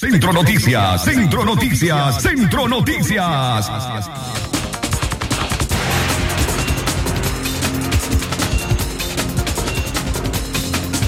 [0.00, 3.70] Centro Noticias, Centro Noticias, Centro Noticias.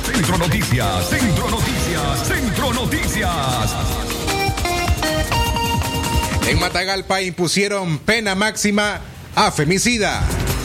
[0.05, 3.75] Centro Noticias, Centro Noticias, Centro Noticias.
[6.47, 9.01] En Matagalpa impusieron pena máxima
[9.35, 10.21] a femicida.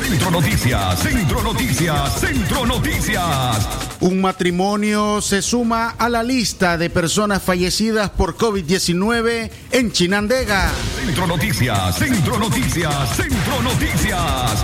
[0.06, 3.87] Centro Noticias, Centro Noticias, Centro Noticias.
[4.00, 10.72] Un matrimonio se suma a la lista de personas fallecidas por COVID-19 en Chinandega.
[11.04, 14.64] Centro Noticias, Centro Noticias, Centro Noticias.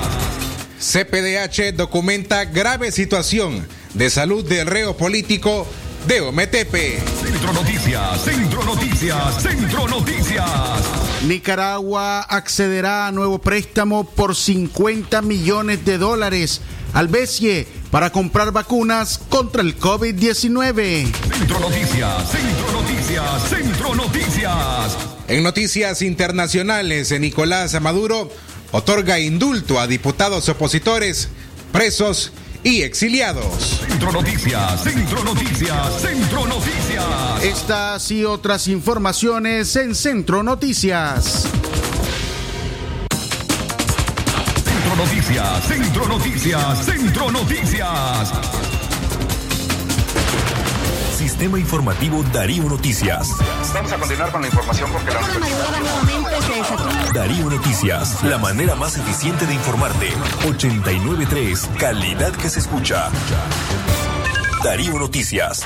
[0.80, 5.66] CPDH documenta grave situación de salud del reo político
[6.08, 7.00] de Ometepe.
[7.24, 10.46] Centro Noticias, Centro Noticias, Centro Noticias.
[11.28, 16.62] Nicaragua accederá a nuevo préstamo por 50 millones de dólares
[16.94, 21.14] al BESIE para comprar vacunas contra el COVID-19.
[21.14, 24.98] Centro Noticias, Centro Noticias, Centro Noticias.
[25.28, 28.32] En noticias internacionales, Nicolás Maduro
[28.72, 31.30] otorga indulto a diputados opositores,
[31.72, 32.32] presos
[32.64, 33.84] y exiliados.
[33.88, 37.44] Centro Noticias, Centro Noticias, Centro Noticias.
[37.44, 41.48] Estas y otras informaciones en Centro Noticias.
[44.94, 48.32] Centro Noticias, Centro Noticias, Centro Noticias.
[51.18, 53.30] Sistema Informativo Darío Noticias.
[53.74, 55.20] Vamos a continuar con la información porque la.
[57.12, 60.10] Darío Noticias, la manera más eficiente de informarte.
[60.48, 63.10] 893, calidad que se escucha.
[64.64, 65.66] Darío Noticias.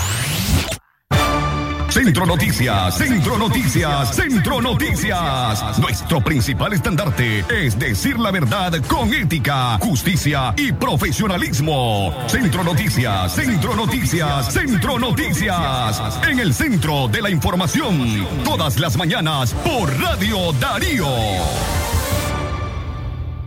[1.91, 5.77] Centro Noticias, Centro Noticias, Centro Noticias.
[5.77, 12.15] Nuestro principal estandarte es decir la verdad con ética, justicia y profesionalismo.
[12.27, 16.01] Centro Noticias, Centro Noticias, Centro Noticias.
[16.29, 21.07] En el centro de la información, todas las mañanas por Radio Darío.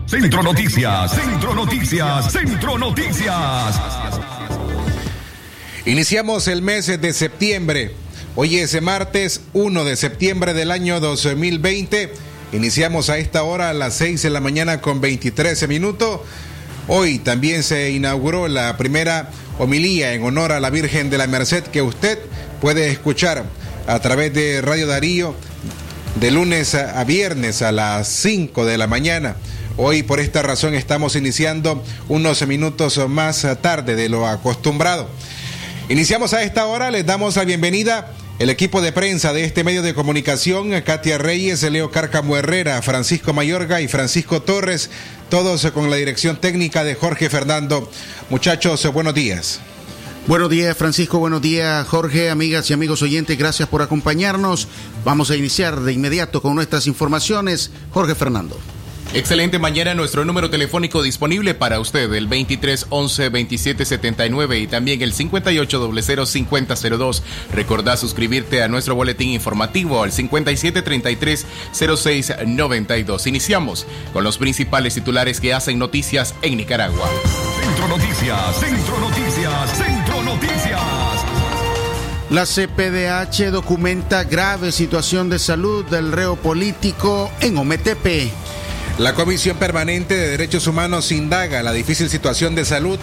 [0.05, 3.81] Centro Noticias, Centro Noticias, Centro Noticias.
[5.87, 8.04] Iniciamos el mes de septiembre.
[8.37, 12.13] Hoy es martes 1 de septiembre del año 2020.
[12.53, 16.19] Iniciamos a esta hora a las 6 de la mañana con 23 minutos.
[16.89, 19.31] Hoy también se inauguró la primera
[19.61, 22.19] homilía en honor a la Virgen de la Merced que usted
[22.61, 23.45] puede escuchar
[23.87, 25.37] a través de Radio Darío
[26.17, 29.37] de lunes a viernes a las 5 de la mañana.
[29.77, 35.09] Hoy por esta razón estamos iniciando unos minutos más tarde de lo acostumbrado.
[35.89, 39.83] Iniciamos a esta hora, les damos la bienvenida el equipo de prensa de este medio
[39.83, 44.91] de comunicación, Katia Reyes, Leo Cárcamo Herrera, Francisco Mayorga y Francisco Torres,
[45.31, 47.89] todos con la dirección técnica de Jorge Fernando.
[48.31, 49.61] Muchachos, buenos días.
[50.27, 51.19] Buenos días, Francisco.
[51.19, 53.39] Buenos días, Jorge, amigas y amigos oyentes.
[53.39, 54.69] Gracias por acompañarnos.
[55.05, 57.71] Vamos a iniciar de inmediato con nuestras informaciones.
[57.93, 58.59] Jorge Fernando.
[59.15, 65.03] Excelente mañana, nuestro número telefónico disponible para usted, el 23 11 27 79 y también
[65.03, 67.23] el 58 00 50 02.
[67.53, 73.27] Recordá suscribirte a nuestro boletín informativo al 57 33 06 92.
[73.29, 77.09] Iniciamos con los principales titulares que hacen noticias en Nicaragua.
[77.63, 80.81] Centro Noticias, Centro Noticias, Centro Noticias.
[82.31, 88.33] La CPDH documenta grave situación de salud del reo político en Ometepe.
[88.99, 92.97] La Comisión Permanente de Derechos Humanos indaga la difícil situación de salud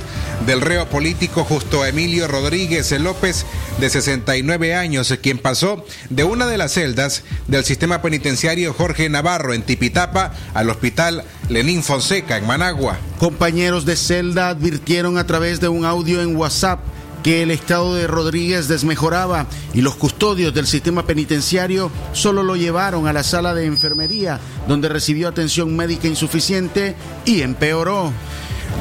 [0.46, 3.46] del reo político Justo Emilio Rodríguez López,
[3.78, 9.54] de 69 años, quien pasó de una de las celdas del sistema penitenciario Jorge Navarro
[9.54, 12.98] en Tipitapa al hospital Lenín Fonseca en Managua.
[13.20, 16.80] Compañeros de celda advirtieron a través de un audio en WhatsApp
[17.24, 23.08] que el estado de Rodríguez desmejoraba y los custodios del sistema penitenciario solo lo llevaron
[23.08, 26.96] a la sala de enfermería, donde recibió atención médica insuficiente
[27.26, 28.12] y empeoró.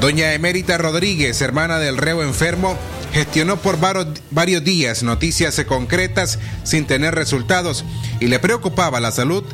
[0.00, 2.78] Doña Emérita Rodríguez, hermana del reo enfermo,
[3.12, 7.84] gestionó por varios días noticias concretas sin tener resultados
[8.20, 9.44] y le preocupaba la salud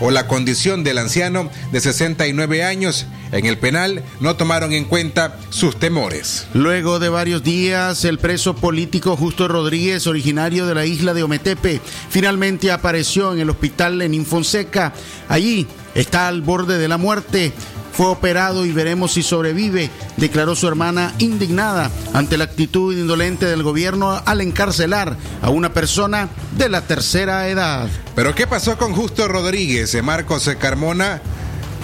[0.00, 3.06] o la condición del anciano de 69 años.
[3.32, 6.46] En el penal no tomaron en cuenta sus temores.
[6.54, 11.80] Luego de varios días, el preso político Justo Rodríguez, originario de la isla de Ometepe,
[12.10, 14.92] finalmente apareció en el hospital Lenín Fonseca.
[15.28, 17.52] Allí está al borde de la muerte.
[17.96, 23.62] Fue operado y veremos si sobrevive, declaró su hermana indignada ante la actitud indolente del
[23.62, 27.88] gobierno al encarcelar a una persona de la tercera edad.
[28.14, 29.96] Pero ¿qué pasó con Justo Rodríguez?
[30.02, 31.22] Marcos Carmona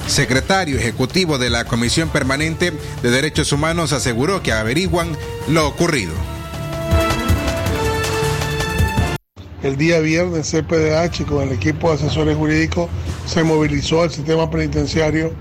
[0.07, 2.73] secretario ejecutivo de la Comisión Permanente
[3.03, 5.17] de Derechos Humanos, aseguró que averiguan
[5.49, 6.13] lo ocurrido.
[9.63, 12.89] El día viernes, CPDH con el equipo de asesores jurídicos
[13.27, 15.35] se movilizó al sistema penitenciario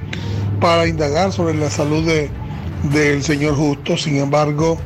[0.59, 2.29] para indagar sobre la salud de,
[2.91, 3.97] del señor Justo.
[3.97, 4.77] Sin embargo,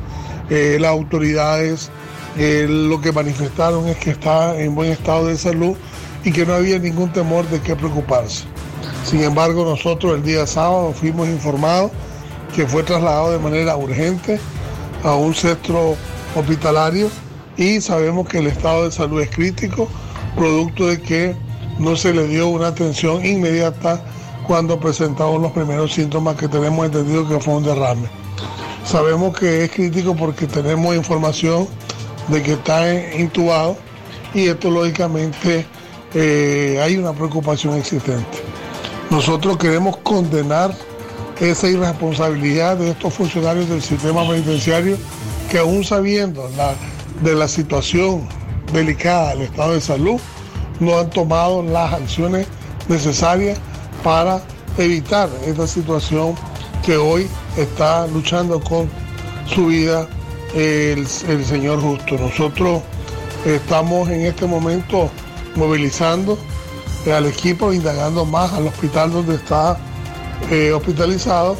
[0.50, 1.90] eh, las autoridades
[2.36, 5.76] eh, lo que manifestaron es que está en buen estado de salud
[6.24, 8.44] y que no había ningún temor de qué preocuparse.
[9.04, 11.92] Sin embargo, nosotros el día sábado fuimos informados
[12.54, 14.40] que fue trasladado de manera urgente
[15.02, 15.96] a un centro
[16.34, 17.08] hospitalario
[17.56, 19.88] y sabemos que el estado de salud es crítico,
[20.36, 21.36] producto de que
[21.78, 24.02] no se le dio una atención inmediata
[24.46, 28.08] cuando presentamos los primeros síntomas que tenemos entendido que fue un derrame.
[28.84, 31.66] Sabemos que es crítico porque tenemos información
[32.28, 33.76] de que está intubado
[34.34, 35.66] y esto lógicamente
[36.14, 38.38] eh, hay una preocupación existente.
[39.10, 40.74] Nosotros queremos condenar
[41.40, 44.96] esa irresponsabilidad de estos funcionarios del sistema penitenciario
[45.50, 46.48] que aún sabiendo
[47.22, 48.28] de la situación
[48.72, 50.20] delicada del estado de salud,
[50.80, 52.46] no han tomado las acciones
[52.88, 53.58] necesarias
[54.04, 54.40] para
[54.76, 56.34] evitar esta situación
[56.84, 58.88] que hoy está luchando con
[59.46, 60.06] su vida
[60.54, 62.16] el, señor Justo.
[62.18, 62.82] Nosotros
[63.46, 65.10] estamos en este momento
[65.56, 66.38] movilizando
[67.12, 69.78] al equipo, indagando más al hospital donde está
[70.50, 71.56] eh, hospitalizado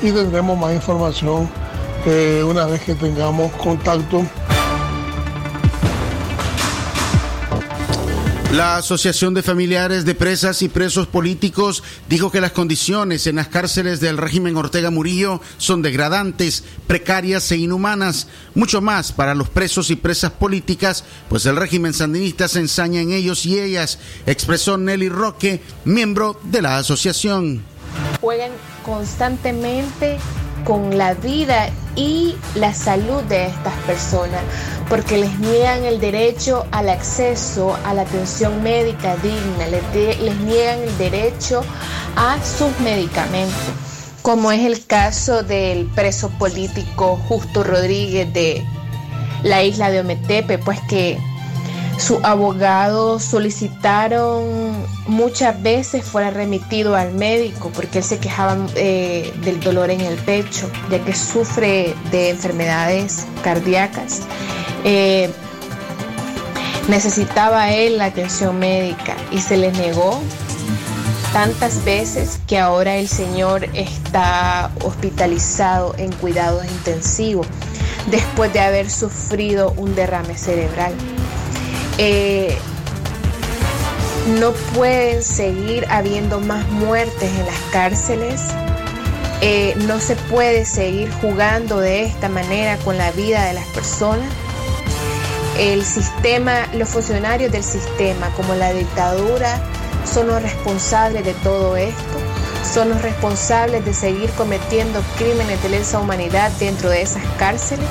[0.00, 1.48] y tendremos más información
[2.06, 4.22] eh, una vez que tengamos contacto
[8.52, 13.48] La Asociación de Familiares de Presas y Presos Políticos dijo que las condiciones en las
[13.48, 19.90] cárceles del régimen Ortega Murillo son degradantes, precarias e inhumanas, mucho más para los presos
[19.90, 25.10] y presas políticas, pues el régimen sandinista se ensaña en ellos y ellas, expresó Nelly
[25.10, 27.62] Roque, miembro de la asociación.
[28.18, 28.52] Juegan
[28.82, 30.16] constantemente
[30.64, 31.68] con la vida
[31.98, 34.40] y la salud de estas personas,
[34.88, 40.96] porque les niegan el derecho al acceso a la atención médica digna, les, niegan el
[40.96, 41.64] derecho
[42.14, 43.74] a sus medicamentos,
[44.22, 48.64] como es el caso del preso político Justo Rodríguez de
[49.42, 51.18] la isla de Ometepe, pues que
[51.98, 54.72] sus abogados solicitaron
[55.06, 60.16] muchas veces fuera remitido al médico porque él se quejaba eh, del dolor en el
[60.18, 64.22] pecho, ya que sufre de enfermedades cardíacas.
[64.84, 65.30] Eh,
[66.88, 70.20] necesitaba él la atención médica y se le negó
[71.32, 77.46] tantas veces que ahora el señor está hospitalizado en cuidados intensivos
[78.10, 80.94] después de haber sufrido un derrame cerebral.
[81.98, 82.56] Eh,
[84.40, 88.42] no pueden seguir habiendo más muertes en las cárceles.
[89.40, 94.28] Eh, no se puede seguir jugando de esta manera con la vida de las personas.
[95.58, 99.60] El sistema, los funcionarios del sistema, como la dictadura,
[100.04, 102.02] son los responsables de todo esto.
[102.72, 107.86] Son los responsables de seguir cometiendo crímenes de lesa humanidad dentro de esas cárceles.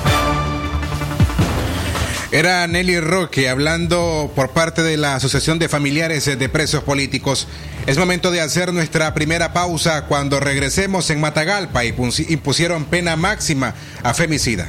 [2.30, 7.48] Era Nelly Roque hablando por parte de la Asociación de Familiares de Presos Políticos.
[7.86, 11.94] Es momento de hacer nuestra primera pausa cuando regresemos en Matagalpa y
[12.28, 14.68] impusieron pena máxima a femicida.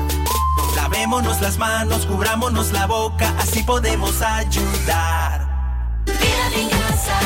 [0.76, 5.48] Lavémonos las manos, cubrámonos la boca, así podemos ayudar.
[6.54, 7.20] En casa.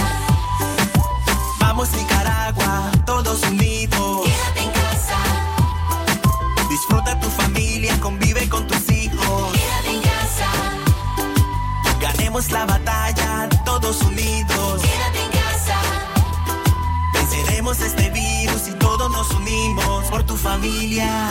[1.59, 4.27] Vamos Nicaragua, todos unidos.
[4.27, 5.19] Quédate en casa.
[6.69, 9.53] Disfruta tu familia, convive con tus hijos.
[9.53, 10.51] Quédate en casa.
[12.01, 14.52] Ganemos la batalla, todos unidos.
[20.53, 21.31] Familia.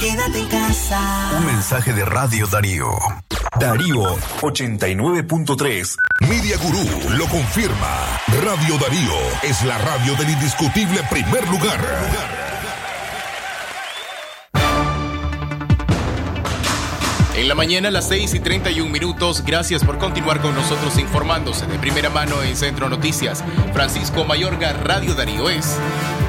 [0.00, 1.30] Quédate en casa.
[1.38, 2.88] Un mensaje de Radio Darío.
[3.60, 5.96] Darío 89.3.
[6.28, 6.84] Media Gurú
[7.16, 7.94] lo confirma.
[8.44, 11.80] Radio Darío es la radio del indiscutible primer lugar.
[17.36, 21.66] En la mañana a las 6 y 31 minutos, gracias por continuar con nosotros informándose
[21.66, 23.44] de primera mano en Centro Noticias.
[23.72, 25.78] Francisco Mayorga, Radio Darío es.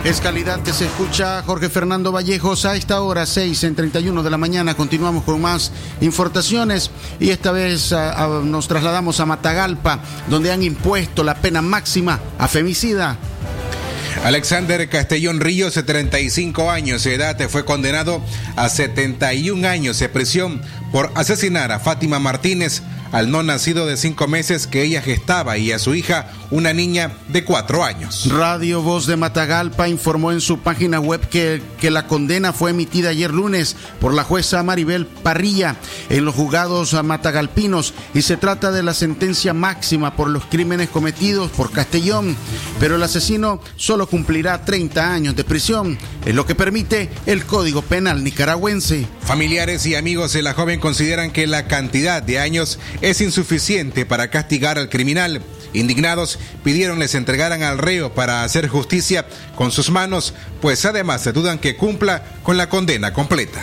[0.03, 4.29] Es calidad que se escucha Jorge Fernando Vallejos a esta hora 6 en 31 de
[4.29, 4.75] la mañana.
[4.75, 6.91] Continuamos con más informaciones
[7.21, 7.95] y esta vez
[8.43, 13.17] nos trasladamos a Matagalpa, donde han impuesto la pena máxima a femicida.
[14.25, 18.21] Alexander Castellón Ríos, de 35 años de edad, fue condenado
[18.57, 22.81] a 71 años de prisión por asesinar a Fátima Martínez,
[23.13, 27.11] al no nacido de cinco meses que ella gestaba y a su hija, una niña
[27.29, 28.27] de cuatro años.
[28.29, 33.09] Radio Voz de Matagalpa informó en su página web que, que la condena fue emitida
[33.09, 35.75] ayer lunes por la jueza Maribel Parrilla
[36.09, 41.51] en los juzgados matagalpinos y se trata de la sentencia máxima por los crímenes cometidos
[41.51, 42.35] por Castellón,
[42.79, 47.83] pero el asesino solo cumplirá 30 años de prisión, es lo que permite el Código
[47.83, 49.05] Penal nicaragüense.
[49.21, 54.29] Familiares y amigos de la joven consideran que la cantidad de años es insuficiente para
[54.29, 55.41] castigar al criminal.
[55.73, 61.33] Indignados pidieron les entregaran al reo para hacer justicia con sus manos, pues además se
[61.33, 63.61] dudan que cumpla con la condena completa.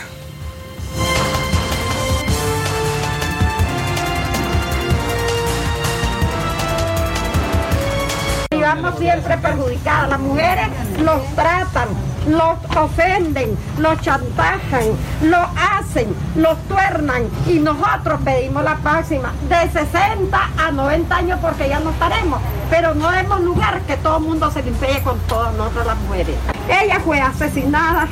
[8.61, 10.11] vamos siempre perjudicadas.
[10.11, 10.68] Las mujeres
[11.02, 11.88] los tratan,
[12.29, 14.85] los ofenden, los chantajan,
[15.23, 21.69] lo hacen, los tuernan y nosotros pedimos la máxima de 60 a 90 años porque
[21.69, 25.55] ya no estaremos, pero no demos lugar que todo el mundo se limpie con todas
[25.55, 26.37] nosotras las mujeres.
[26.69, 28.09] Ella fue asesinada,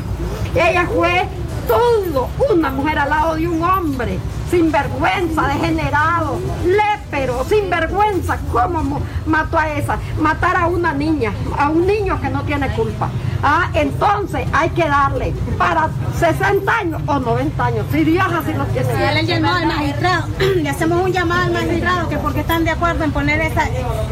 [0.54, 1.28] ella fue
[1.68, 4.18] todo, una mujer al lado de un hombre,
[4.50, 9.98] sin vergüenza, degenerado, lépero, sin vergüenza, ¿cómo mató a esa?
[10.18, 13.10] Matar a una niña, a un niño que no tiene culpa.
[13.42, 18.64] Ah, entonces hay que darle para 60 años o 90 años, si Dios así lo
[18.66, 18.88] tiene.
[18.88, 20.26] Si él llamó al magistrado,
[20.56, 23.68] le hacemos un llamado al magistrado que porque están de acuerdo en poner esa,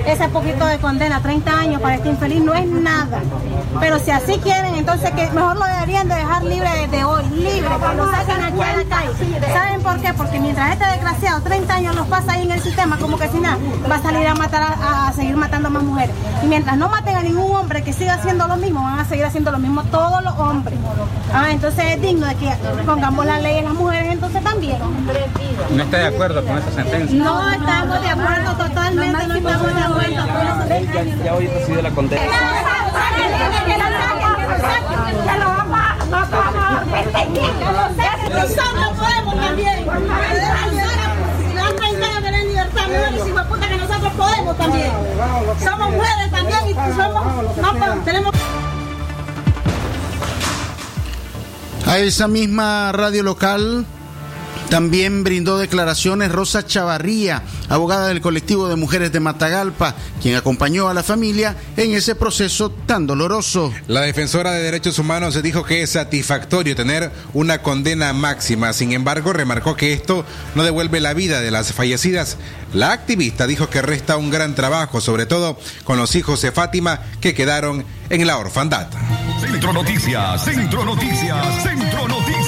[0.07, 3.21] ese poquito de condena, 30 años para este infeliz, no es nada.
[3.81, 7.69] Pero si así quieren, entonces que mejor lo deberían de dejar libre desde hoy, libre,
[7.97, 9.11] lo saquen aquí a la calle.
[9.53, 10.15] ¿Saben por qué?
[10.15, 13.39] Porque mientras este desgraciado 30 años los pasa ahí en el sistema, como que si
[13.39, 13.59] nada,
[13.91, 16.15] va a salir a matar a, seguir matando más mujeres.
[16.43, 19.16] Y mientras no maten a ningún hombre que siga haciendo lo mismo, van a seguir
[19.25, 20.79] haciendo lo mismo todos los hombres.
[21.33, 22.51] Ah, entonces es digno de que
[22.85, 24.79] pongamos la ley en las mujeres entonces también.
[25.71, 27.19] ¿No está de acuerdo con esa sentencia?
[27.19, 30.27] No estamos de acuerdo totalmente, no estamos de acuerdo.
[30.69, 32.23] Ya, ya hoy recibido la condena.
[38.37, 39.79] Nosotros podemos también.
[41.39, 44.93] Si dan 30 años de libertad, no decimos puta que nosotros podemos también.
[45.63, 48.33] Somos mujeres también y somos, no, tenemos
[51.87, 53.87] A esa misma radio local
[54.69, 60.95] también brindó declaraciones Rosa Chavarría, abogada del colectivo de mujeres de Matagalpa, quien acompañó a
[60.95, 63.73] la familia en ese proceso tan doloroso.
[63.87, 69.33] La defensora de derechos humanos dijo que es satisfactorio tener una condena máxima, sin embargo
[69.33, 72.37] remarcó que esto no devuelve la vida de las fallecidas.
[72.73, 77.01] La activista dijo que resta un gran trabajo, sobre todo con los hijos de Fátima
[77.21, 78.89] que quedaron en la orfandad.
[79.41, 82.46] Centro Noticias, Centro Noticias, Centro Noticias.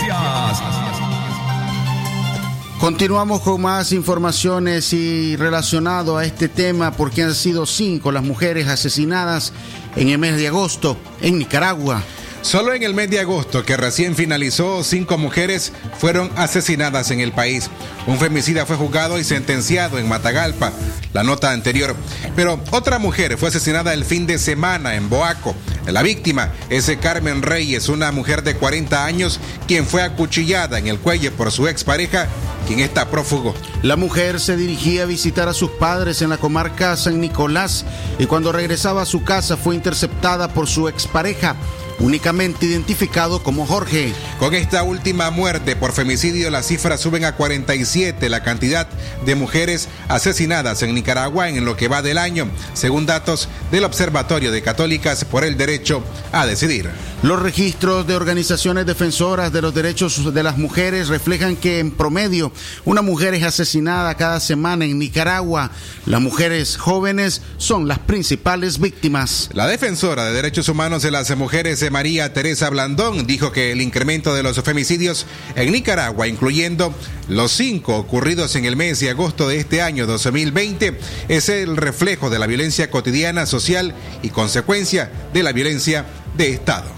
[2.78, 8.68] Continuamos con más informaciones y relacionado a este tema porque han sido cinco las mujeres
[8.68, 9.52] asesinadas
[9.96, 12.04] en el mes de agosto en Nicaragua.
[12.42, 17.32] Solo en el mes de agosto, que recién finalizó, cinco mujeres fueron asesinadas en el
[17.32, 17.68] país.
[18.06, 20.72] Un femicida fue juzgado y sentenciado en Matagalpa,
[21.12, 21.96] la nota anterior.
[22.36, 25.54] Pero otra mujer fue asesinada el fin de semana en Boaco.
[25.86, 30.98] La víctima es Carmen Reyes, una mujer de 40 años, quien fue acuchillada en el
[30.98, 32.28] cuello por su expareja,
[32.66, 33.54] quien está prófugo.
[33.82, 37.84] La mujer se dirigía a visitar a sus padres en la comarca San Nicolás
[38.18, 41.56] y cuando regresaba a su casa fue interceptada por su expareja
[42.00, 44.12] únicamente identificado como Jorge.
[44.38, 48.88] Con esta última muerte por femicidio, las cifras suben a 47 la cantidad
[49.24, 54.52] de mujeres asesinadas en Nicaragua en lo que va del año, según datos del Observatorio
[54.52, 56.02] de Católicas por el Derecho
[56.32, 56.90] a Decidir.
[57.20, 62.52] Los registros de organizaciones defensoras de los derechos de las mujeres reflejan que en promedio
[62.84, 65.72] una mujer es asesinada cada semana en Nicaragua.
[66.06, 69.50] Las mujeres jóvenes son las principales víctimas.
[69.52, 74.32] La defensora de derechos humanos de las mujeres María Teresa Blandón dijo que el incremento
[74.32, 76.94] de los femicidios en Nicaragua, incluyendo
[77.28, 80.96] los cinco ocurridos en el mes de agosto de este año 2020,
[81.26, 86.06] es el reflejo de la violencia cotidiana, social y consecuencia de la violencia
[86.36, 86.97] de Estado.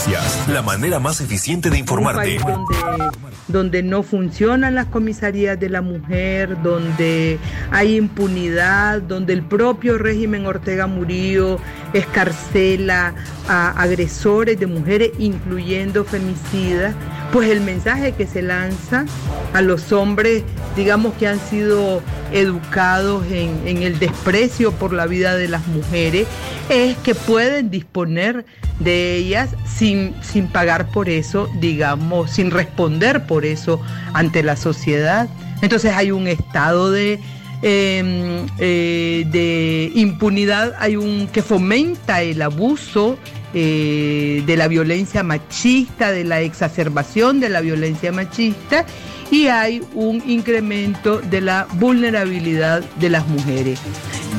[0.00, 2.38] Noticias, la manera más eficiente de informarte.
[2.38, 3.10] Donde,
[3.48, 7.38] donde, no funcionan las comisarías de la mujer, donde
[7.70, 11.58] hay impunidad, donde el propio régimen Ortega Murillo
[11.92, 13.14] escarcela
[13.46, 16.94] a agresores de mujeres, incluyendo femicidas,
[17.32, 19.06] pues el mensaje que se lanza
[19.52, 20.42] a los hombres,
[20.76, 26.26] digamos que han sido educados en, el desprecio por la vida de las mujeres,
[26.68, 28.44] es que pueden disponer
[28.78, 33.80] de ellas sin, sin pagar por eso, digamos, sin responder por eso
[34.12, 35.28] ante la sociedad.
[35.62, 37.20] Entonces hay un estado de,
[37.62, 43.18] eh, eh, de impunidad, hay un que fomenta el abuso
[43.52, 48.86] eh, de la violencia machista, de la exacerbación de la violencia machista
[49.30, 53.80] y hay un incremento de la vulnerabilidad de las mujeres.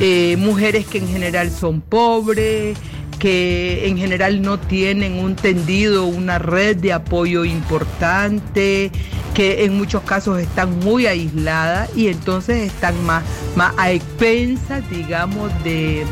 [0.00, 2.76] Eh, mujeres que en general son pobres,
[3.18, 8.90] que en general no tienen un tendido, una red de apoyo importante,
[9.34, 13.22] que en muchos casos están muy aisladas y entonces están más,
[13.56, 16.04] más a expensas, digamos, de,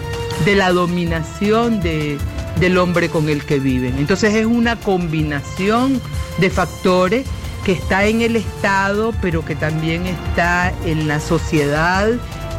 [0.45, 2.17] de la dominación de,
[2.61, 3.99] del hombre con el que viven.
[3.99, 6.01] Entonces es una combinación
[6.39, 7.27] de factores
[7.65, 12.09] que está en el Estado, pero que también está en la sociedad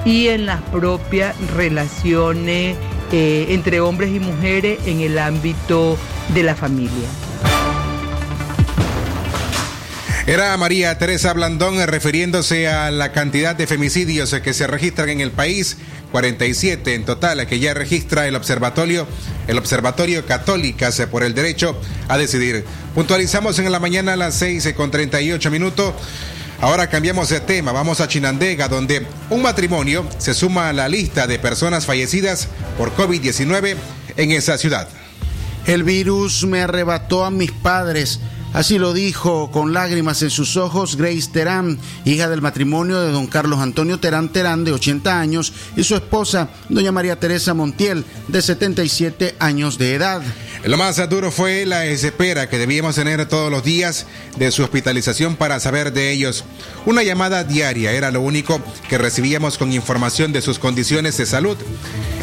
[0.05, 2.75] y en las propias relaciones
[3.11, 5.97] eh, entre hombres y mujeres en el ámbito
[6.33, 7.07] de la familia.
[10.27, 15.19] Era María Teresa Blandón eh, refiriéndose a la cantidad de femicidios que se registran en
[15.19, 15.77] el país,
[16.11, 19.07] 47 en total que ya registra el observatorio,
[19.47, 22.65] el Observatorio Católicas por el derecho a decidir.
[22.93, 25.93] Puntualizamos en la mañana a las 6 eh, con 38 minutos.
[26.59, 31.25] Ahora cambiamos de tema, vamos a Chinandega, donde un matrimonio se suma a la lista
[31.25, 33.75] de personas fallecidas por COVID-19
[34.17, 34.87] en esa ciudad.
[35.65, 38.19] El virus me arrebató a mis padres.
[38.53, 43.27] Así lo dijo con lágrimas en sus ojos Grace Terán, hija del matrimonio de don
[43.27, 48.41] Carlos Antonio Terán Terán, de 80 años, y su esposa, doña María Teresa Montiel, de
[48.41, 50.21] 77 años de edad.
[50.65, 54.05] Lo más duro fue la espera que debíamos tener todos los días
[54.37, 56.43] de su hospitalización para saber de ellos.
[56.85, 61.57] Una llamada diaria era lo único que recibíamos con información de sus condiciones de salud.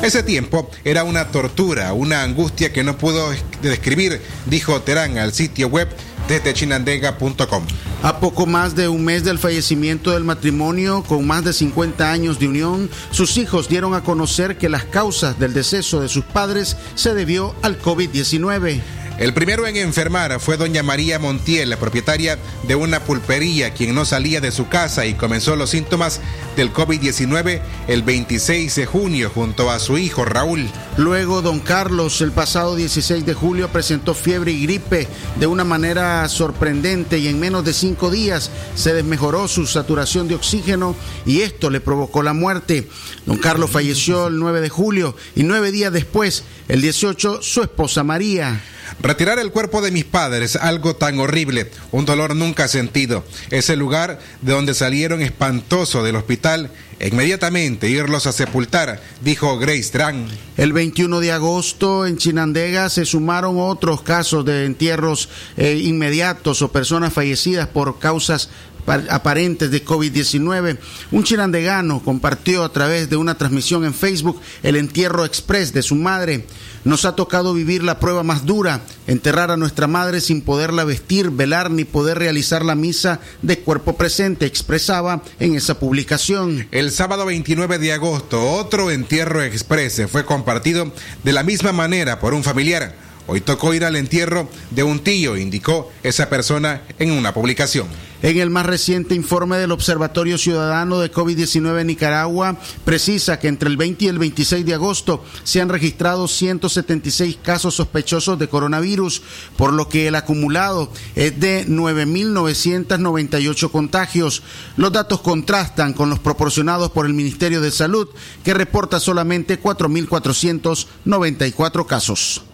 [0.03, 5.69] Ese tiempo era una tortura, una angustia que no pudo describir, dijo Terán al sitio
[5.69, 5.89] web
[6.27, 7.65] desde chinandega.com.
[8.03, 12.39] A poco más de un mes del fallecimiento del matrimonio, con más de 50 años
[12.39, 16.77] de unión, sus hijos dieron a conocer que las causas del deceso de sus padres
[16.95, 18.81] se debió al COVID-19.
[19.19, 24.05] El primero en enfermar fue doña María Montiel, la propietaria de una pulpería, quien no
[24.05, 26.21] salía de su casa y comenzó los síntomas
[26.57, 30.69] del COVID-19 el 26 de junio junto a su hijo Raúl.
[30.97, 36.29] Luego, don Carlos, el pasado 16 de julio, presentó fiebre y gripe de una manera
[36.29, 40.95] sorprendente y en menos de cinco días se desmejoró su saturación de oxígeno
[41.27, 42.89] y esto le provocó la muerte.
[43.27, 48.05] Don Carlos falleció el 9 de julio y nueve días después, el 18, su esposa
[48.05, 48.63] María.
[49.01, 53.25] Retirar el cuerpo de mis padres, algo tan horrible, un dolor nunca sentido.
[53.51, 60.27] Ese lugar de donde salieron espantoso del hospital, inmediatamente irlos a sepultar, dijo Grace Tran.
[60.57, 66.73] El 21 de agosto en Chinandega se sumaron otros casos de entierros eh, inmediatos o
[66.73, 68.51] personas fallecidas por causas
[68.89, 70.79] aparentes de COVID-19.
[71.11, 75.95] Un chirandegano compartió a través de una transmisión en Facebook el entierro express de su
[75.95, 76.47] madre.
[76.85, 81.31] Nos ha tocado vivir la prueba más dura, enterrar a nuestra madre sin poderla vestir,
[81.31, 86.67] velar ni poder realizar la misa de cuerpo presente, expresaba en esa publicación.
[86.71, 90.93] El sábado 29 de agosto, otro entierro express fue compartido
[91.25, 93.08] de la misma manera por un familiar.
[93.31, 97.87] Hoy tocó ir al entierro de un tío, indicó esa persona en una publicación.
[98.23, 103.69] En el más reciente informe del Observatorio Ciudadano de COVID-19 en Nicaragua, precisa que entre
[103.69, 109.21] el 20 y el 26 de agosto se han registrado 176 casos sospechosos de coronavirus,
[109.59, 114.43] por lo que el acumulado es de 9.998 contagios.
[114.79, 118.09] Los datos contrastan con los proporcionados por el Ministerio de Salud,
[118.43, 122.48] que reporta solamente 4.494 casos.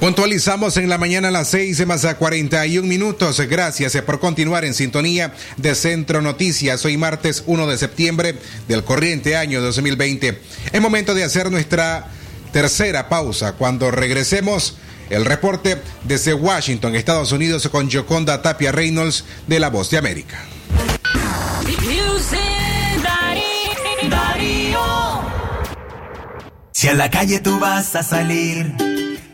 [0.00, 3.38] Puntualizamos en la mañana a las 6 más a 41 minutos.
[3.38, 6.82] Gracias por continuar en sintonía de Centro Noticias.
[6.86, 8.34] Hoy martes 1 de septiembre
[8.66, 10.40] del corriente año 2020.
[10.72, 12.08] Es momento de hacer nuestra
[12.50, 13.52] tercera pausa.
[13.52, 14.78] Cuando regresemos,
[15.10, 20.42] el reporte desde Washington, Estados Unidos, con Joconda Tapia Reynolds de La Voz de América.
[26.72, 28.74] Si a la calle tú vas a salir,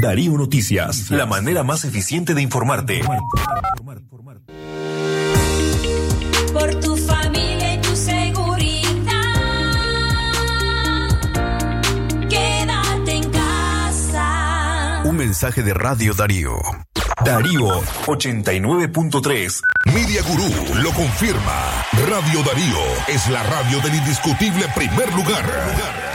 [0.00, 3.02] Darío Noticias, la manera más eficiente de informarte.
[6.52, 9.12] por tu familia y tu seguridad.
[12.28, 15.02] Quédate en casa.
[15.04, 16.56] Un mensaje de Radio Darío.
[17.24, 19.60] Darío 89.3.
[19.92, 20.48] Media Gurú
[20.82, 21.84] lo confirma.
[22.08, 26.07] Radio Darío es la radio del indiscutible primer lugar.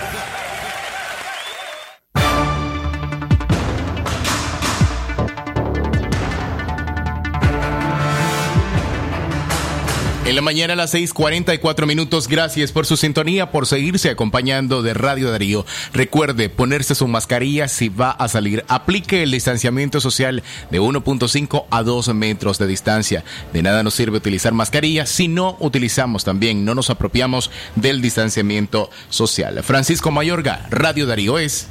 [10.34, 12.28] En la mañana a las 6:44 minutos.
[12.28, 15.64] Gracias por su sintonía, por seguirse acompañando de Radio Darío.
[15.94, 18.66] Recuerde ponerse su mascarilla si va a salir.
[18.68, 20.42] Aplique el distanciamiento social
[20.72, 23.24] de 1.5 a 2 metros de distancia.
[23.54, 28.90] De nada nos sirve utilizar mascarilla si no utilizamos también, no nos apropiamos del distanciamiento
[29.10, 29.62] social.
[29.62, 31.68] Francisco Mayorga, Radio Darío es.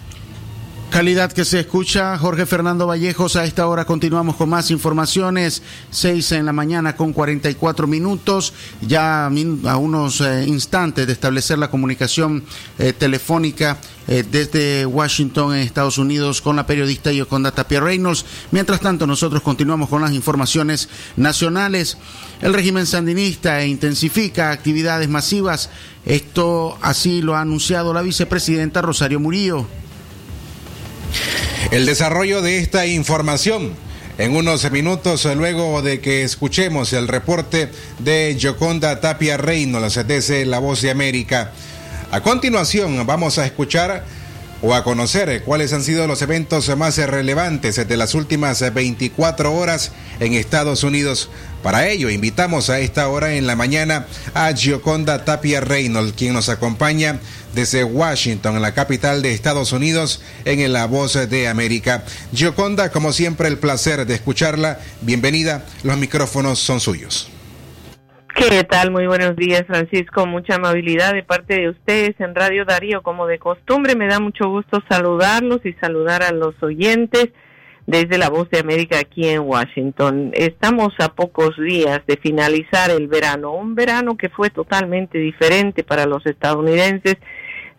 [0.93, 3.37] Calidad que se escucha, Jorge Fernando Vallejos.
[3.37, 5.63] A esta hora continuamos con más informaciones.
[5.91, 8.53] Seis en la mañana con 44 minutos.
[8.83, 12.45] Ya a unos eh, instantes de establecer la comunicación
[12.79, 18.27] eh, telefónica eh, desde Washington, en Estados Unidos, con la periodista Yoconda Tapia Reynolds.
[18.51, 21.97] Mientras tanto, nosotros continuamos con las informaciones nacionales.
[22.43, 25.71] El régimen sandinista intensifica actividades masivas.
[26.05, 29.67] Esto así lo ha anunciado la vicepresidenta Rosario Murillo.
[31.71, 33.73] El desarrollo de esta información
[34.19, 40.59] en unos minutos luego de que escuchemos el reporte de Yoconda Tapia Reynolds desde La
[40.59, 41.53] Voz de América.
[42.11, 44.05] A continuación vamos a escuchar
[44.63, 49.91] o a conocer cuáles han sido los eventos más relevantes de las últimas 24 horas
[50.21, 51.31] en Estados Unidos.
[51.65, 56.49] Para ello, invitamos a esta hora en la mañana a Gioconda Tapia Reynolds, quien nos
[56.49, 57.19] acompaña
[57.55, 62.05] desde Washington, la capital de Estados Unidos, en La Voz de América.
[62.35, 64.79] Gioconda, como siempre, el placer de escucharla.
[65.01, 67.31] Bienvenida, los micrófonos son suyos.
[68.35, 68.91] ¿Qué tal?
[68.91, 70.27] Muy buenos días, Francisco.
[70.27, 73.95] Mucha amabilidad de parte de ustedes en Radio Darío, como de costumbre.
[73.95, 77.29] Me da mucho gusto saludarlos y saludar a los oyentes
[77.87, 80.31] desde la Voz de América aquí en Washington.
[80.35, 86.07] Estamos a pocos días de finalizar el verano, un verano que fue totalmente diferente para
[86.07, 87.17] los estadounidenses,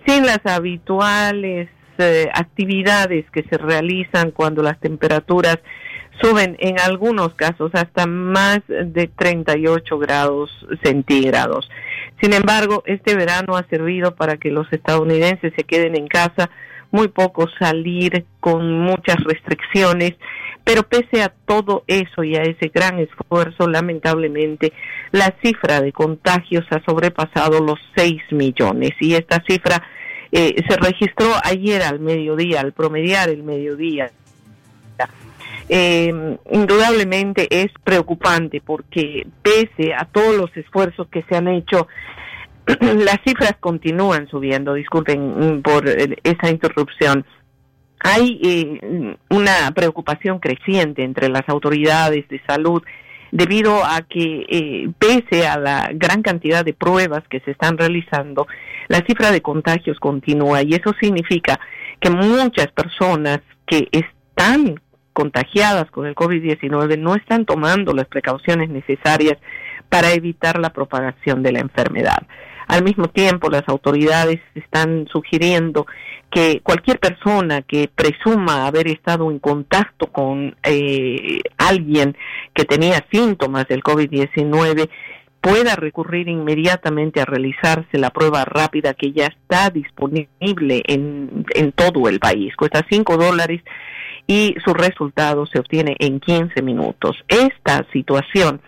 [0.06, 5.60] sin las habituales eh, actividades que se realizan cuando las temperaturas
[6.22, 10.50] suben en algunos casos hasta más de 38 grados
[10.84, 11.70] centígrados.
[12.22, 16.50] Sin embargo, este verano ha servido para que los estadounidenses se queden en casa,
[16.94, 20.14] muy poco salir con muchas restricciones,
[20.64, 24.72] pero pese a todo eso y a ese gran esfuerzo, lamentablemente,
[25.12, 28.92] la cifra de contagios ha sobrepasado los 6 millones.
[29.00, 29.82] Y esta cifra
[30.32, 34.12] eh, se registró ayer al mediodía, al promediar el mediodía.
[35.70, 41.88] Eh, indudablemente es preocupante porque pese a todos los esfuerzos que se han hecho,
[42.80, 47.26] las cifras continúan subiendo, disculpen por esa interrupción.
[48.00, 52.84] Hay eh, una preocupación creciente entre las autoridades de salud
[53.32, 58.48] debido a que eh, pese a la gran cantidad de pruebas que se están realizando,
[58.90, 61.60] la cifra de contagios continúa y eso significa
[62.00, 64.80] que muchas personas que están
[65.14, 69.38] contagiadas con el COVID-19 no están tomando las precauciones necesarias
[69.90, 72.28] para evitar la propagación de la enfermedad.
[72.68, 75.86] Al mismo tiempo, las autoridades están sugiriendo
[76.32, 82.18] que cualquier persona que presuma haber estado en contacto con eh, alguien
[82.54, 84.90] que tenía síntomas del COVID-19
[85.42, 92.08] pueda recurrir inmediatamente a realizarse la prueba rápida que ya está disponible en, en todo
[92.08, 92.56] el país.
[92.56, 93.62] Cuesta 5 dólares
[94.26, 97.18] y su resultado se obtiene en 15 minutos.
[97.28, 98.62] Esta situación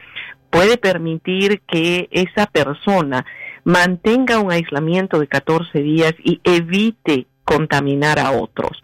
[0.49, 3.25] puede permitir que esa persona
[3.65, 8.81] mantenga un aislamiento de 14 días y evite contaminar a otros.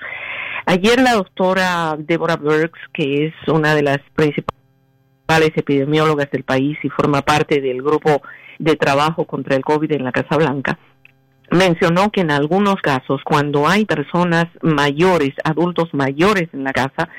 [0.65, 6.89] Ayer la doctora Deborah Burks, que es una de las principales epidemiólogas del país y
[6.89, 8.22] forma parte del grupo
[8.60, 10.78] de trabajo contra el COVID en la Casa Blanca,
[11.52, 17.10] mencionó que en algunos casos, cuando hay personas mayores, adultos mayores en la casa,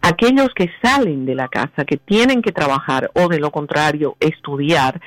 [0.00, 5.00] aquellos que salen de la casa, que tienen que trabajar o de lo contrario estudiar,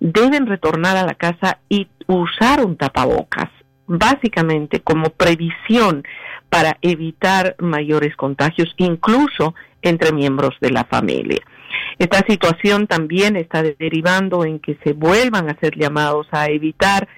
[0.00, 3.50] deben retornar a la casa y usar un tapabocas,
[3.86, 6.04] básicamente como previsión
[6.48, 11.40] para evitar mayores contagios, incluso entre miembros de la familia.
[11.98, 17.08] Esta situación también está derivando en que se vuelvan a hacer llamados a evitar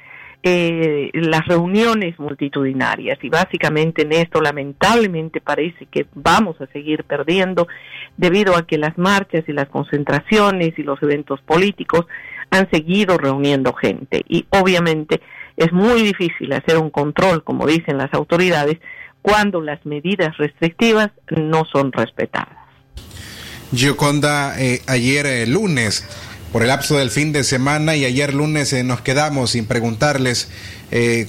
[0.42, 7.68] eh, las reuniones multitudinarias y básicamente en esto lamentablemente parece que vamos a seguir perdiendo
[8.16, 12.06] debido a que las marchas y las concentraciones y los eventos políticos
[12.50, 15.20] han seguido reuniendo gente y obviamente
[15.56, 18.78] es muy difícil hacer un control como dicen las autoridades
[19.22, 22.56] cuando las medidas restrictivas no son respetadas.
[23.74, 26.04] Gioconda, eh, ayer eh, lunes
[26.52, 30.50] por el lapso del fin de semana y ayer lunes eh, nos quedamos sin preguntarles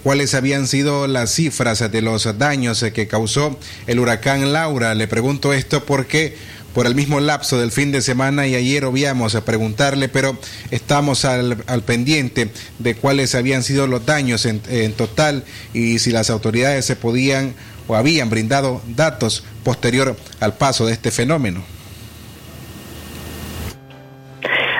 [0.02, 4.96] cuáles habían sido las cifras de los daños que causó el huracán Laura.
[4.96, 6.36] Le pregunto esto porque
[6.74, 10.38] por el mismo lapso del fin de semana y ayer obviamos a preguntarle, pero
[10.72, 16.12] estamos al, al pendiente de cuáles habían sido los daños en, en total y si
[16.12, 17.54] las autoridades se podían
[17.88, 21.64] o habían brindado datos posterior al paso de este fenómeno.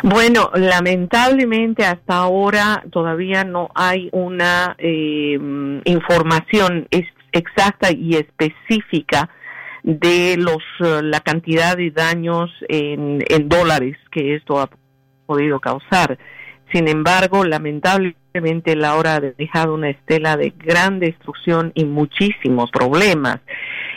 [0.04, 5.38] Bueno, lamentablemente hasta ahora todavía no hay una eh,
[5.86, 6.88] información
[7.32, 9.30] exacta y específica
[9.84, 14.70] de los uh, la cantidad de daños en, en dólares que esto ha
[15.26, 16.18] podido causar.
[16.72, 23.40] Sin embargo, lamentablemente Laura ha dejado una estela de gran destrucción y muchísimos problemas.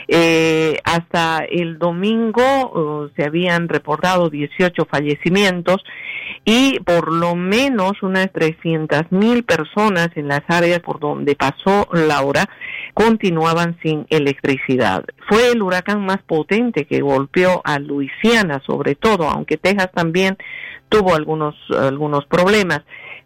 [0.07, 5.83] Eh, hasta el domingo se habían reportado 18 fallecimientos
[6.43, 12.45] y por lo menos unas 300 mil personas en las áreas por donde pasó Laura
[12.93, 15.03] continuaban sin electricidad.
[15.27, 20.37] fue el huracán más potente que golpeó a Luisiana, sobre todo, aunque Texas también
[20.89, 22.81] tuvo algunos, algunos problemas.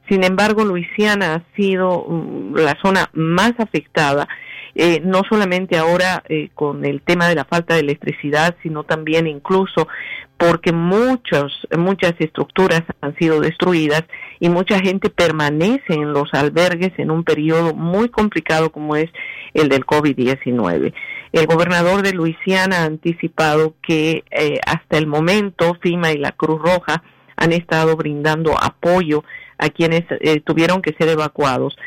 [0.09, 4.27] Sin embargo, Luisiana ha sido mm, la zona más afectada,
[4.81, 9.27] eh, no solamente ahora eh, con el tema de la falta de electricidad, sino también
[9.27, 9.87] incluso
[10.37, 14.03] porque muchos, muchas estructuras han sido destruidas
[14.39, 19.11] y mucha gente permanece en los albergues en un periodo muy complicado como es
[19.53, 20.93] el del COVID-19.
[21.33, 26.61] El gobernador de Luisiana ha anticipado que eh, hasta el momento FIMA y la Cruz
[26.61, 27.03] Roja
[27.35, 29.25] han estado brindando apoyo
[29.57, 31.77] a quienes eh, tuvieron que ser evacuados.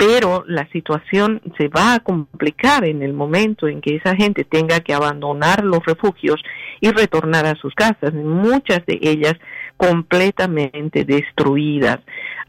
[0.00, 4.80] Pero la situación se va a complicar en el momento en que esa gente tenga
[4.80, 6.42] que abandonar los refugios
[6.80, 9.34] y retornar a sus casas, muchas de ellas
[9.76, 11.98] completamente destruidas.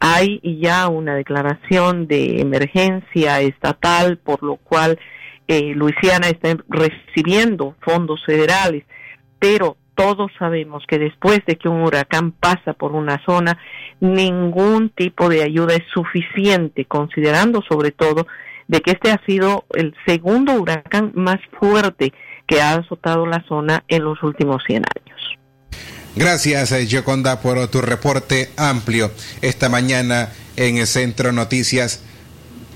[0.00, 4.98] Hay ya una declaración de emergencia estatal, por lo cual
[5.46, 8.84] eh, Luisiana está recibiendo fondos federales,
[9.38, 13.58] pero todos sabemos que después de que un huracán pasa por una zona,
[14.00, 18.26] ningún tipo de ayuda es suficiente, considerando sobre todo
[18.68, 22.12] de que este ha sido el segundo huracán más fuerte
[22.46, 25.20] que ha azotado la zona en los últimos 100 años.
[26.14, 32.00] Gracias, eh, Gioconda, por tu reporte amplio esta mañana en el Centro Noticias.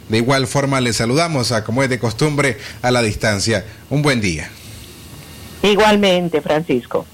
[0.09, 3.65] De igual forma, le saludamos a, como es de costumbre, a la distancia.
[3.91, 4.49] Un buen día.
[5.63, 7.07] Igualmente, Francisco.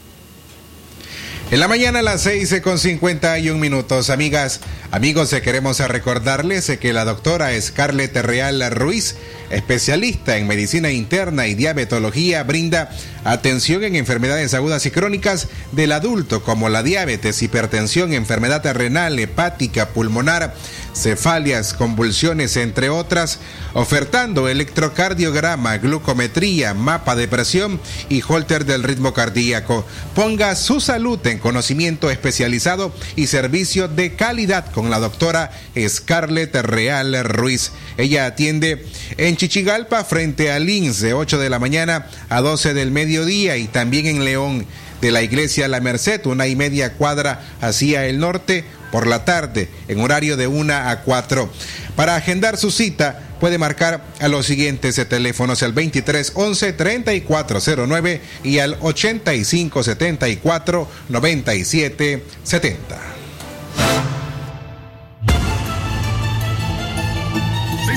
[1.50, 7.04] En la mañana a las 6 con 51 minutos, amigas, amigos, queremos recordarles que la
[7.04, 9.16] doctora Scarlett Real Ruiz,
[9.52, 12.90] especialista en medicina interna y diabetología, brinda
[13.24, 19.90] atención en enfermedades agudas y crónicas del adulto como la diabetes, hipertensión, enfermedad renal, hepática,
[19.90, 20.54] pulmonar,
[20.94, 23.38] cefalias, convulsiones, entre otras,
[23.74, 29.84] ofertando electrocardiograma, glucometría, mapa de presión y holter del ritmo cardíaco.
[30.14, 37.24] Ponga su salud en conocimiento especializado y servicio de calidad con la doctora Scarlett Real
[37.24, 37.72] Ruiz.
[37.96, 38.86] Ella atiende
[39.16, 43.66] en Chichigalpa frente al INS de 8 de la mañana a 12 del mediodía y
[43.66, 44.64] también en León
[45.00, 49.68] de la iglesia La Merced, una y media cuadra hacia el norte por la tarde,
[49.88, 51.50] en horario de 1 a 4.
[51.96, 58.60] Para agendar su cita, puede marcar a los siguientes teléfonos al 23 11 3409 y
[58.60, 59.82] al 85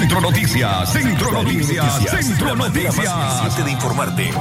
[0.06, 3.66] Centro Noticias, Centro Noticias, Centro Noticias.
[3.66, 4.32] de informarte.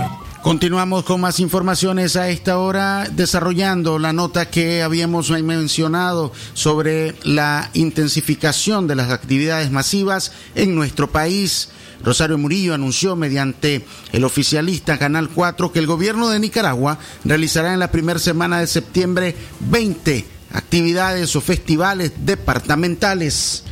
[0.42, 7.70] Continuamos con más informaciones a esta hora, desarrollando la nota que habíamos mencionado sobre la
[7.72, 11.70] intensificación de las actividades masivas en nuestro país.
[12.04, 17.80] Rosario Murillo anunció mediante el oficialista Canal 4 que el gobierno de Nicaragua realizará en
[17.80, 23.64] la primera semana de septiembre 20 actividades o festivales departamentales.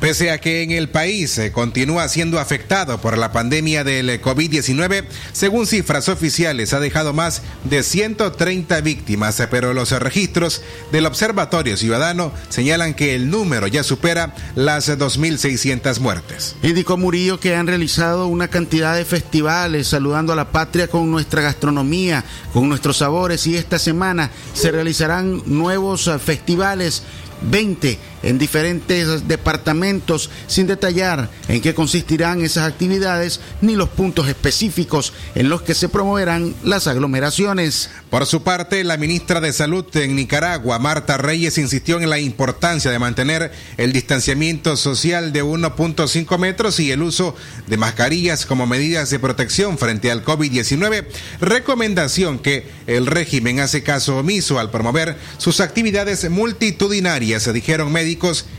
[0.00, 4.20] Pese a que en el país eh, continúa siendo afectado por la pandemia del eh,
[4.20, 10.60] COVID-19, según cifras oficiales ha dejado más de 130 víctimas, eh, pero los registros
[10.92, 16.56] del Observatorio Ciudadano señalan que el número ya supera las 2.600 muertes.
[16.62, 21.40] Indicó Murillo que han realizado una cantidad de festivales saludando a la patria con nuestra
[21.40, 27.02] gastronomía, con nuestros sabores y esta semana se realizarán nuevos festivales
[27.42, 35.12] 20 en diferentes departamentos sin detallar en qué consistirán esas actividades ni los puntos específicos
[35.34, 37.90] en los que se promoverán las aglomeraciones.
[38.10, 42.90] Por su parte, la ministra de Salud en Nicaragua, Marta Reyes, insistió en la importancia
[42.90, 47.34] de mantener el distanciamiento social de 1.5 metros y el uso
[47.66, 51.06] de mascarillas como medidas de protección frente al COVID-19,
[51.40, 58.05] recomendación que el régimen hace caso omiso al promover sus actividades multitudinarias, dijeron médicos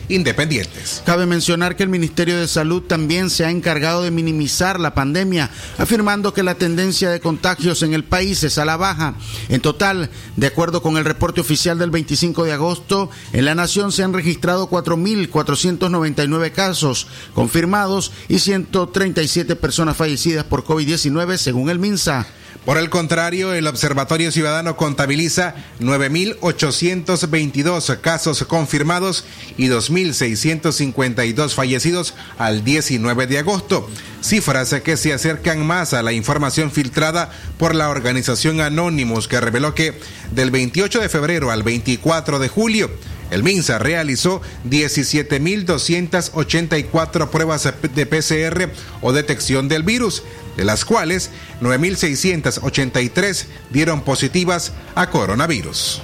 [0.10, 1.02] independientes.
[1.06, 5.50] Cabe mencionar que el Ministerio de Salud también se ha encargado de minimizar la pandemia,
[5.78, 9.16] afirmando que la tendencia de contagios en el país es a la baja.
[9.50, 13.92] En total, de acuerdo con el reporte oficial del 25 de agosto, en la nación
[13.92, 22.28] se han registrado 4.499 casos confirmados y 137 personas fallecidas por COVID-19 según el MINSA.
[22.66, 29.24] Por el contrario, el Observatorio Ciudadano contabiliza 9.822 casos confirmados
[29.58, 33.90] y 2.652 fallecidos al 19 de agosto,
[34.22, 39.74] cifras que se acercan más a la información filtrada por la organización Anonymous que reveló
[39.74, 39.98] que
[40.32, 42.92] del 28 de febrero al 24 de julio,
[43.32, 48.70] El MINSA realizó 17.284 pruebas de PCR
[49.02, 50.24] o detección del virus,
[50.56, 56.02] de las cuales 9.683 dieron positivas a coronavirus.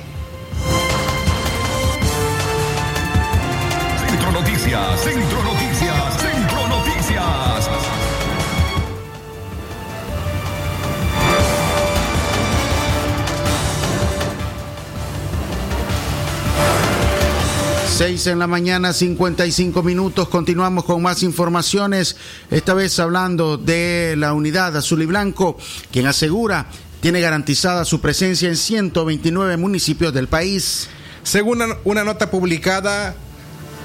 [17.94, 20.28] 6 en la mañana, 55 minutos.
[20.28, 22.16] Continuamos con más informaciones.
[22.50, 25.58] Esta vez hablando de la unidad azul y blanco,
[25.92, 26.66] quien asegura
[27.02, 30.88] tiene garantizada su presencia en 129 municipios del país.
[31.22, 33.14] Según una nota publicada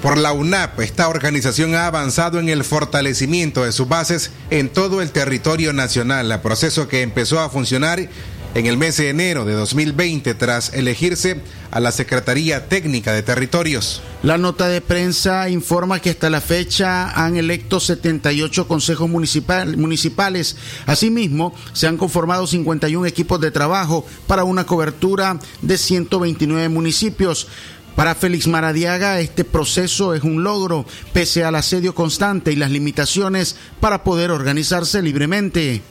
[0.01, 5.03] por la UNAP, esta organización ha avanzado en el fortalecimiento de sus bases en todo
[5.03, 8.09] el territorio nacional, proceso que empezó a funcionar
[8.55, 11.41] en el mes de enero de 2020 tras elegirse
[11.71, 14.01] a la Secretaría Técnica de Territorios.
[14.23, 20.57] La nota de prensa informa que hasta la fecha han electo 78 consejos municipal, municipales.
[20.87, 27.47] Asimismo, se han conformado 51 equipos de trabajo para una cobertura de 129 municipios.
[27.95, 33.57] Para Félix Maradiaga, este proceso es un logro, pese al asedio constante y las limitaciones
[33.79, 35.81] para poder organizarse libremente.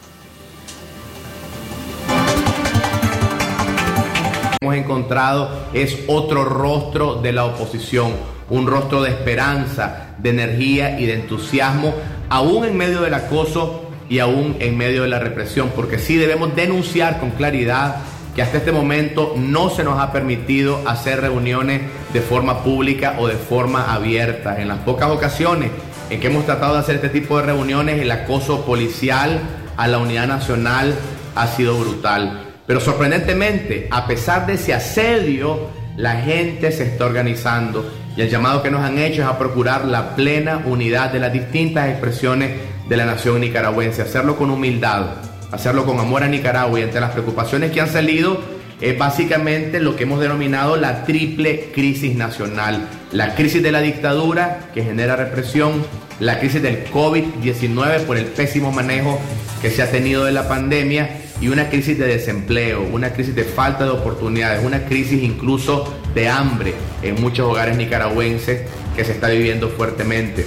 [4.79, 8.13] Encontrado es otro rostro de la oposición,
[8.51, 11.95] un rostro de esperanza, de energía y de entusiasmo,
[12.29, 16.55] aún en medio del acoso y aún en medio de la represión, porque sí debemos
[16.57, 17.97] denunciar con claridad
[18.35, 23.27] que hasta este momento no se nos ha permitido hacer reuniones de forma pública o
[23.27, 24.61] de forma abierta.
[24.61, 25.71] En las pocas ocasiones
[26.09, 29.41] en que hemos tratado de hacer este tipo de reuniones, el acoso policial
[29.77, 30.95] a la unidad nacional
[31.35, 32.48] ha sido brutal.
[32.69, 38.63] Pero sorprendentemente, a pesar de ese asedio, la gente se está organizando y el llamado
[38.63, 42.51] que nos han hecho es a procurar la plena unidad de las distintas expresiones
[42.87, 45.07] de la nación nicaragüense, hacerlo con humildad,
[45.51, 48.39] hacerlo con amor a Nicaragua y entre las preocupaciones que han salido
[48.83, 52.87] es básicamente lo que hemos denominado la triple crisis nacional.
[53.13, 55.87] La crisis de la dictadura que genera represión,
[56.21, 59.19] la crisis del COVID-19 por el pésimo manejo
[59.63, 63.45] que se ha tenido de la pandemia y una crisis de desempleo, una crisis de
[63.45, 68.63] falta de oportunidades, una crisis incluso de hambre en muchos hogares nicaragüenses
[68.97, 70.47] que se está viviendo fuertemente.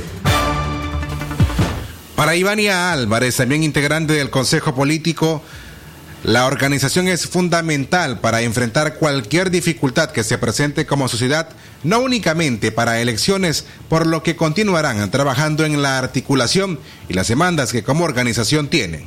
[2.16, 5.42] Para Ivania Álvarez, también integrante del Consejo Político,
[6.24, 11.50] la organización es fundamental para enfrentar cualquier dificultad que se presente como sociedad,
[11.84, 16.80] no únicamente para elecciones, por lo que continuarán trabajando en la articulación
[17.10, 19.04] y las demandas que como organización tienen.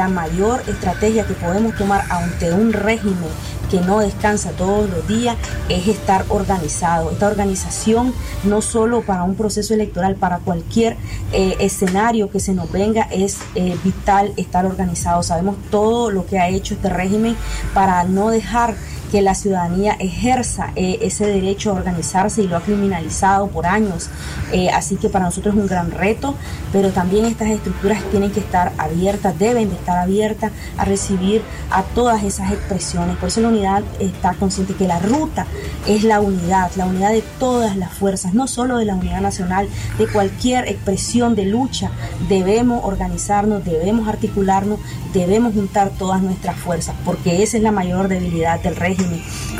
[0.00, 3.28] La mayor estrategia que podemos tomar ante un régimen
[3.70, 5.36] que no descansa todos los días
[5.68, 7.10] es estar organizado.
[7.10, 10.96] Esta organización no solo para un proceso electoral, para cualquier
[11.34, 15.22] eh, escenario que se nos venga es eh, vital estar organizado.
[15.22, 17.36] Sabemos todo lo que ha hecho este régimen
[17.74, 18.76] para no dejar
[19.10, 24.08] que la ciudadanía ejerza eh, ese derecho a organizarse y lo ha criminalizado por años.
[24.52, 26.34] Eh, así que para nosotros es un gran reto,
[26.72, 31.82] pero también estas estructuras tienen que estar abiertas, deben de estar abiertas a recibir a
[31.82, 33.16] todas esas expresiones.
[33.16, 35.46] Por eso la unidad está consciente que la ruta
[35.86, 39.68] es la unidad, la unidad de todas las fuerzas, no solo de la unidad nacional,
[39.98, 41.90] de cualquier expresión de lucha.
[42.28, 44.78] Debemos organizarnos, debemos articularnos,
[45.12, 48.99] debemos juntar todas nuestras fuerzas, porque esa es la mayor debilidad del régimen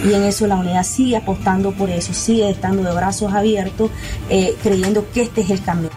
[0.05, 3.91] y en eso la unidad sigue apostando por eso, sigue estando de brazos abiertos,
[4.29, 5.91] eh, creyendo que este es el camino.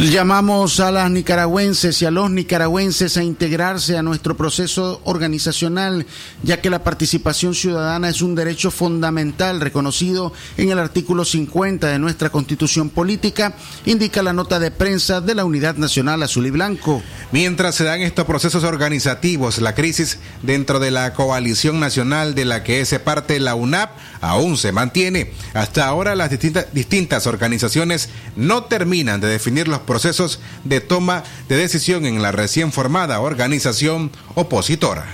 [0.00, 6.06] Llamamos a las nicaragüenses y a los nicaragüenses a integrarse a nuestro proceso organizacional,
[6.44, 11.98] ya que la participación ciudadana es un derecho fundamental reconocido en el artículo 50 de
[11.98, 17.02] nuestra constitución política, indica la nota de prensa de la Unidad Nacional Azul y Blanco.
[17.32, 22.62] Mientras se dan estos procesos organizativos, la crisis dentro de la coalición nacional de la
[22.62, 23.90] que es parte la UNAP
[24.20, 25.32] aún se mantiene.
[25.54, 31.56] Hasta ahora las distintas, distintas organizaciones no terminan de definir los procesos de toma de
[31.56, 35.06] decisión en la recién formada organización opositora.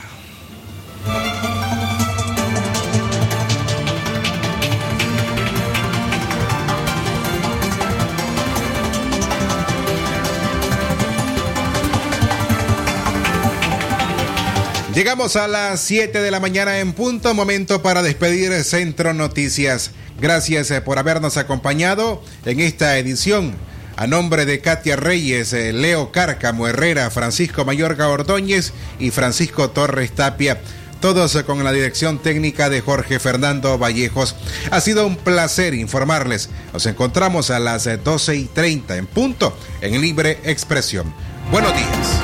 [14.95, 19.93] Llegamos a las 7 de la mañana en punto, momento para despedir Centro Noticias.
[20.21, 23.55] Gracias eh, por habernos acompañado en esta edición.
[23.97, 30.13] A nombre de Katia Reyes, eh, Leo Cárcamo Herrera, Francisco Mayorga Ordóñez y Francisco Torres
[30.13, 30.61] Tapia,
[31.01, 34.35] todos con la dirección técnica de Jorge Fernando Vallejos.
[34.71, 36.49] Ha sido un placer informarles.
[36.73, 41.15] Nos encontramos a las 12 y 30 en punto en Libre Expresión.
[41.53, 42.24] Buenos días.